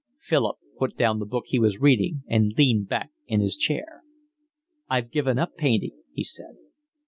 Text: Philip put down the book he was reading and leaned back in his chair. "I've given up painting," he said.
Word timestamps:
Philip 0.17 0.55
put 0.79 0.97
down 0.97 1.19
the 1.19 1.27
book 1.27 1.43
he 1.45 1.59
was 1.59 1.77
reading 1.79 2.23
and 2.27 2.55
leaned 2.57 2.89
back 2.89 3.11
in 3.27 3.39
his 3.39 3.55
chair. 3.55 4.01
"I've 4.89 5.11
given 5.11 5.37
up 5.37 5.55
painting," 5.57 6.01
he 6.11 6.23
said. 6.23 6.57